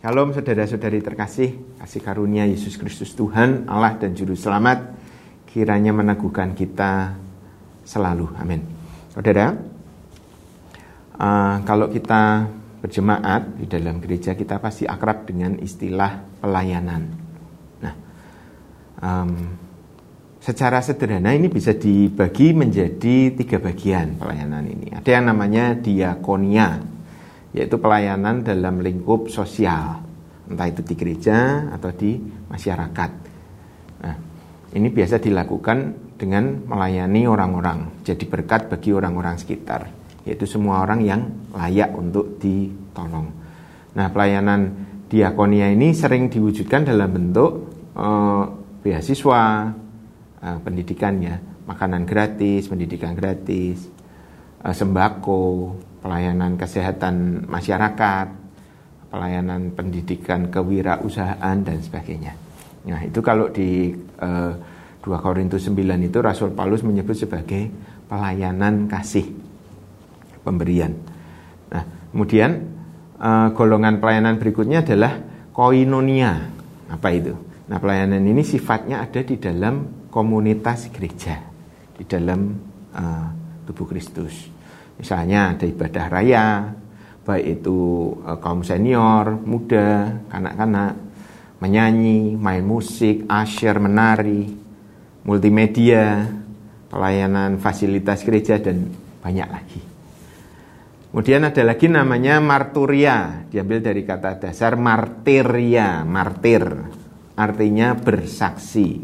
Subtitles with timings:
[0.00, 4.96] Shalom saudara-saudari terkasih, kasih karunia Yesus Kristus Tuhan, Allah dan Juru Selamat,
[5.44, 7.20] kiranya meneguhkan kita
[7.84, 8.32] selalu.
[8.40, 8.64] Amin.
[9.12, 9.52] Saudara,
[11.20, 12.48] uh, kalau kita
[12.80, 17.02] berjemaat di dalam gereja, kita pasti akrab dengan istilah pelayanan.
[17.84, 17.94] Nah,
[19.04, 19.36] um,
[20.40, 24.96] secara sederhana ini bisa dibagi menjadi tiga bagian pelayanan ini.
[24.96, 26.80] Ada yang namanya diakonia,
[27.50, 30.02] yaitu pelayanan dalam lingkup sosial,
[30.46, 33.10] entah itu di gereja atau di masyarakat.
[34.06, 34.16] Nah,
[34.74, 35.78] ini biasa dilakukan
[36.14, 39.90] dengan melayani orang-orang, jadi berkat bagi orang-orang sekitar,
[40.22, 43.32] yaitu semua orang yang layak untuk ditolong.
[43.96, 47.66] Nah, pelayanan diakonia ini sering diwujudkan dalam bentuk
[47.98, 48.44] eh,
[48.86, 49.74] beasiswa,
[50.38, 53.90] eh, pendidikannya, makanan gratis, pendidikan gratis,
[54.62, 58.26] eh, sembako, pelayanan kesehatan masyarakat,
[59.12, 62.32] pelayanan pendidikan kewirausahaan dan sebagainya.
[62.88, 64.52] Nah, itu kalau di eh,
[65.00, 65.76] 2 Korintus 9
[66.08, 67.68] itu Rasul Paulus menyebut sebagai
[68.08, 69.28] pelayanan kasih
[70.40, 70.96] pemberian.
[71.68, 72.50] Nah, kemudian
[73.20, 75.12] eh, golongan pelayanan berikutnya adalah
[75.52, 76.32] koinonia.
[76.88, 77.36] Apa itu?
[77.68, 81.36] Nah, pelayanan ini sifatnya ada di dalam komunitas gereja,
[81.98, 82.40] di dalam
[82.96, 83.26] eh,
[83.68, 84.59] tubuh Kristus.
[85.00, 86.46] Misalnya ada ibadah raya,
[87.24, 90.92] baik itu e, kaum senior, muda, kanak-kanak,
[91.64, 94.44] menyanyi, main musik, asyir, menari,
[95.24, 96.28] multimedia,
[96.92, 98.92] pelayanan fasilitas gereja dan
[99.24, 99.80] banyak lagi.
[101.10, 106.62] Kemudian ada lagi namanya marturia, diambil dari kata dasar martiria, martir,
[107.40, 109.00] artinya bersaksi,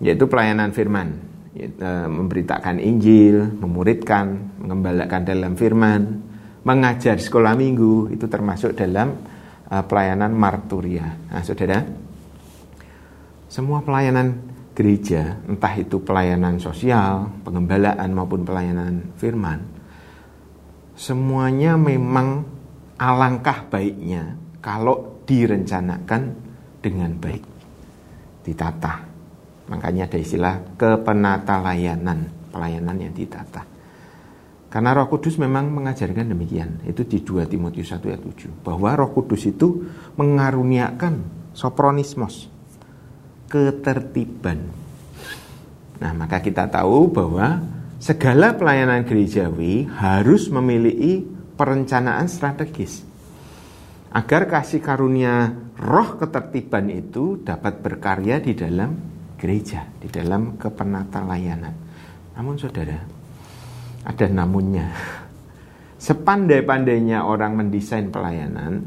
[0.00, 1.27] yaitu pelayanan firman.
[1.58, 6.22] Eh, memberitakan Injil, memuridkan, mengembalakan dalam firman,
[6.62, 9.18] mengajar sekolah minggu itu termasuk dalam
[9.66, 11.18] uh, pelayanan marturia.
[11.26, 11.82] Nah, Saudara,
[13.50, 14.38] semua pelayanan
[14.70, 19.58] gereja, entah itu pelayanan sosial, pengembalaan maupun pelayanan firman,
[20.94, 22.46] semuanya memang
[23.02, 26.38] alangkah baiknya kalau direncanakan
[26.78, 27.42] dengan baik,
[28.46, 29.07] ditata
[29.68, 33.64] Makanya ada istilah kepenata layanan, pelayanan yang ditata.
[34.68, 36.84] Karena Roh Kudus memang mengajarkan demikian.
[36.84, 38.64] Itu di 2 Timotius 1 ayat 7.
[38.64, 39.88] Bahwa Roh Kudus itu
[40.20, 41.24] mengaruniakan
[41.56, 42.52] sopronismos,
[43.48, 44.60] ketertiban.
[45.98, 47.64] Nah, maka kita tahu bahwa
[47.96, 51.24] segala pelayanan gerejawi harus memiliki
[51.56, 53.02] perencanaan strategis.
[54.08, 61.74] Agar kasih karunia roh ketertiban itu dapat berkarya di dalam gereja, di dalam kepenata layanan.
[62.34, 62.98] Namun saudara,
[64.02, 64.90] ada namunnya.
[66.06, 68.82] Sepandai-pandainya orang mendesain pelayanan,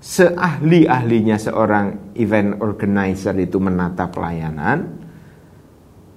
[0.00, 4.78] seahli-ahlinya seorang event organizer itu menata pelayanan,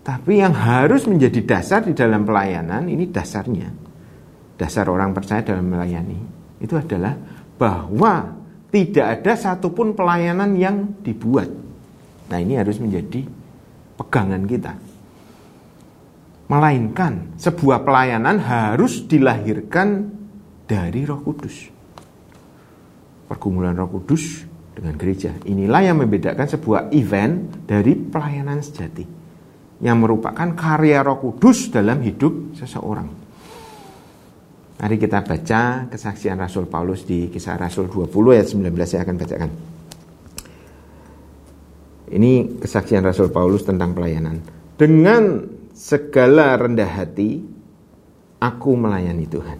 [0.00, 3.70] tapi yang harus menjadi dasar di dalam pelayanan ini dasarnya.
[4.58, 6.20] Dasar orang percaya dalam melayani
[6.60, 7.16] itu adalah
[7.56, 8.36] bahwa
[8.70, 11.48] tidak ada satupun pelayanan yang dibuat.
[12.30, 13.26] Nah, ini harus menjadi
[14.00, 14.72] pegangan kita.
[16.48, 20.08] Melainkan sebuah pelayanan harus dilahirkan
[20.64, 21.68] dari Roh Kudus.
[23.28, 25.36] Pergumulan Roh Kudus dengan gereja.
[25.46, 29.04] Inilah yang membedakan sebuah event dari pelayanan sejati.
[29.84, 33.20] Yang merupakan karya Roh Kudus dalam hidup seseorang.
[34.80, 39.50] Mari kita baca kesaksian Rasul Paulus di kisah Rasul 20 ayat 19 saya akan bacakan.
[42.10, 44.42] Ini kesaksian Rasul Paulus tentang pelayanan.
[44.74, 47.38] Dengan segala rendah hati,
[48.42, 49.58] aku melayani Tuhan.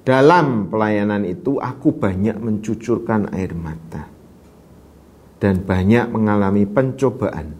[0.00, 4.08] Dalam pelayanan itu, aku banyak mencucurkan air mata
[5.36, 7.52] dan banyak mengalami pencobaan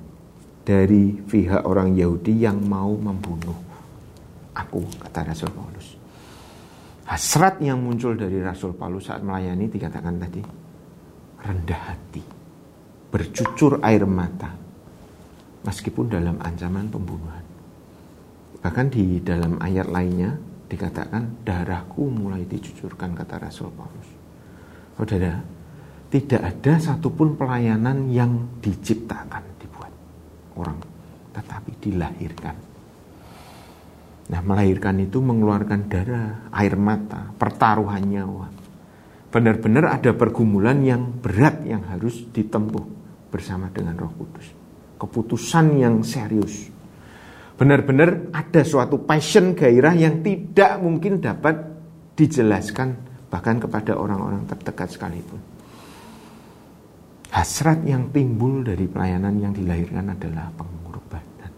[0.65, 3.56] dari pihak orang Yahudi yang mau membunuh
[4.56, 5.88] aku, kata Rasul Paulus.
[7.05, 10.41] Hasrat yang muncul dari Rasul Paulus saat melayani dikatakan tadi
[11.44, 12.38] rendah hati
[13.08, 14.52] bercucur air mata
[15.64, 17.44] meskipun dalam ancaman pembunuhan.
[18.58, 20.37] Bahkan di dalam ayat lainnya
[20.69, 24.08] dikatakan darahku mulai dicucurkan kata Rasul Paulus.
[24.99, 25.40] Saudara,
[26.08, 29.93] tidak ada satupun pelayanan yang diciptakan dibuat
[30.58, 30.81] orang,
[31.32, 32.56] tetapi dilahirkan.
[34.28, 38.57] Nah, melahirkan itu mengeluarkan darah, air mata, pertaruhan nyawa.
[39.29, 42.85] Benar-benar ada pergumulan yang berat yang harus ditempuh
[43.29, 44.49] bersama dengan Roh Kudus.
[44.97, 46.73] Keputusan yang serius.
[47.61, 51.61] Benar-benar ada suatu passion gairah yang tidak mungkin dapat
[52.17, 52.97] dijelaskan
[53.29, 55.41] bahkan kepada orang-orang terdekat sekalipun.
[57.29, 61.53] Hasrat yang timbul dari pelayanan yang dilahirkan adalah pengorbanan.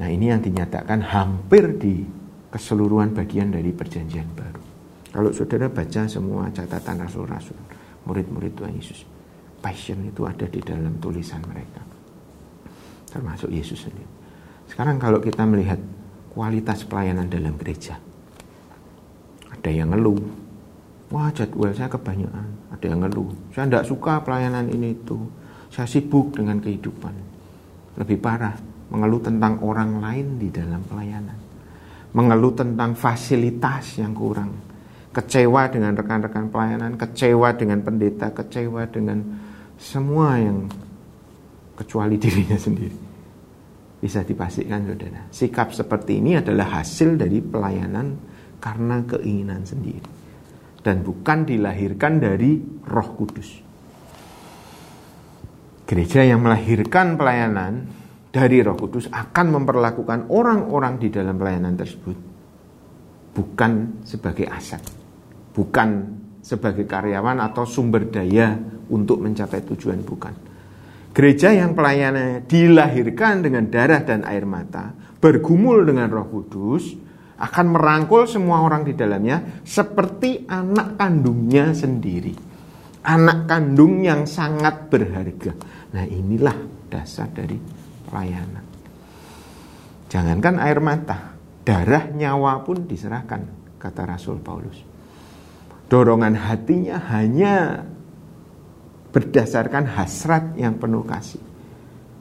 [0.00, 2.00] Nah ini yang dinyatakan hampir di
[2.50, 4.62] keseluruhan bagian dari perjanjian baru.
[5.10, 7.56] Kalau saudara baca semua catatan rasul-rasul,
[8.04, 9.08] murid-murid Tuhan Yesus,
[9.64, 11.80] passion itu ada di dalam tulisan mereka.
[13.10, 14.04] Termasuk Yesus sendiri.
[14.68, 15.80] Sekarang kalau kita melihat
[16.36, 17.96] kualitas pelayanan dalam gereja,
[19.48, 20.20] ada yang ngeluh,
[21.08, 25.16] wah jadwal saya kebanyakan, ada yang ngeluh, saya tidak suka pelayanan ini itu,
[25.72, 27.14] saya sibuk dengan kehidupan.
[27.96, 28.52] Lebih parah,
[28.92, 31.45] mengeluh tentang orang lain di dalam pelayanan
[32.14, 34.52] mengeluh tentang fasilitas yang kurang,
[35.10, 39.18] kecewa dengan rekan-rekan pelayanan, kecewa dengan pendeta, kecewa dengan
[39.80, 40.68] semua yang
[41.74, 42.98] kecuali dirinya sendiri.
[43.96, 48.06] Bisa dipastikan saudara, sikap seperti ini adalah hasil dari pelayanan
[48.60, 50.16] karena keinginan sendiri
[50.86, 53.50] dan bukan dilahirkan dari Roh Kudus.
[55.82, 57.90] Gereja yang melahirkan pelayanan
[58.36, 62.16] dari Roh Kudus akan memperlakukan orang-orang di dalam pelayanan tersebut
[63.32, 64.84] bukan sebagai aset,
[65.56, 65.88] bukan
[66.44, 68.60] sebagai karyawan atau sumber daya
[68.92, 70.36] untuk mencapai tujuan bukan.
[71.16, 76.92] Gereja yang pelayanannya dilahirkan dengan darah dan air mata, bergumul dengan Roh Kudus,
[77.40, 82.36] akan merangkul semua orang di dalamnya seperti anak kandungnya sendiri.
[83.00, 85.56] Anak kandung yang sangat berharga.
[85.96, 86.56] Nah, inilah
[86.92, 87.75] dasar dari
[88.06, 88.64] pelayanan.
[90.06, 91.34] Jangankan air mata,
[91.66, 93.42] darah nyawa pun diserahkan,
[93.82, 94.78] kata Rasul Paulus.
[95.86, 97.82] Dorongan hatinya hanya
[99.10, 101.42] berdasarkan hasrat yang penuh kasih.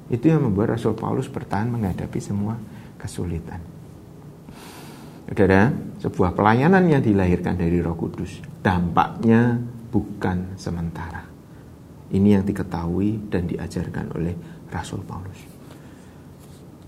[0.10, 2.58] Itu yang membuat Rasul Paulus bertahan menghadapi semua
[3.02, 3.58] kesulitan.
[5.26, 9.58] Saudara, sebuah pelayanan yang dilahirkan dari Roh Kudus, dampaknya
[9.90, 11.26] bukan sementara.
[12.14, 14.38] Ini yang diketahui dan diajarkan oleh
[14.70, 15.55] Rasul Paulus.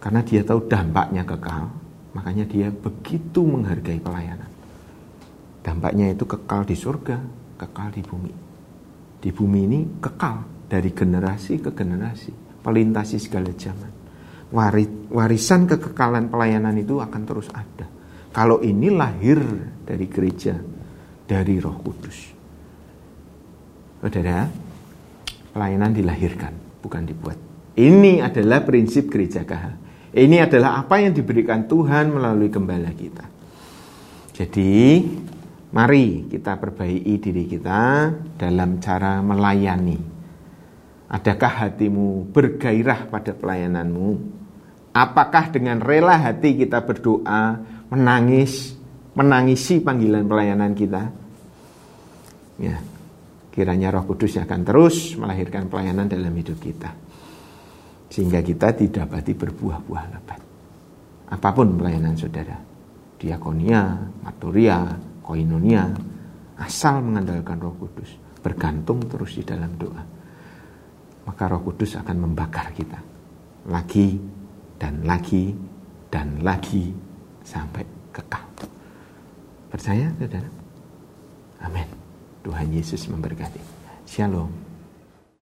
[0.08, 1.68] Karena dia tahu dampaknya kekal,
[2.16, 4.48] makanya dia begitu menghargai pelayanan.
[5.60, 7.20] Dampaknya itu kekal di surga,
[7.60, 8.32] kekal di bumi.
[9.20, 12.32] Di bumi ini kekal dari generasi ke generasi,
[12.64, 13.92] melintasi segala zaman.
[15.12, 17.92] Warisan kekekalan pelayanan itu akan terus ada.
[18.32, 19.44] Kalau ini lahir
[19.84, 20.56] dari gereja,
[21.28, 22.18] dari Roh Kudus.
[24.00, 24.48] Saudara,
[25.52, 27.36] pelayanan dilahirkan, bukan dibuat.
[27.76, 29.84] Ini adalah prinsip gereja KH.
[30.18, 33.22] Ini adalah apa yang diberikan Tuhan melalui gembala kita.
[34.34, 35.06] Jadi,
[35.70, 40.18] mari kita perbaiki diri kita dalam cara melayani.
[41.14, 44.10] Adakah hatimu bergairah pada pelayananmu?
[44.98, 47.62] Apakah dengan rela hati kita berdoa,
[47.94, 48.74] menangis,
[49.14, 51.14] menangisi panggilan pelayanan kita?
[52.58, 52.82] Ya,
[53.54, 57.06] kiranya Roh Kudus akan terus melahirkan pelayanan dalam hidup kita
[58.08, 60.42] sehingga kita didapati berbuah-buah lebat.
[61.28, 62.56] Apa pun pelayanan saudara,
[63.20, 65.92] diakonia, maturia, koinonia,
[66.56, 70.04] asal mengandalkan roh kudus, bergantung terus di dalam doa.
[71.28, 73.00] Maka roh kudus akan membakar kita.
[73.68, 74.16] Lagi
[74.80, 75.52] dan lagi
[76.08, 76.96] dan lagi
[77.44, 77.84] sampai
[78.16, 78.48] kekal.
[79.68, 80.50] Percaya saudara?
[81.68, 81.88] Amin.
[82.48, 83.60] Tuhan Yesus memberkati.
[84.08, 84.67] Shalom.